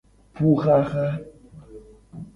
[0.35, 1.07] Puxaxa.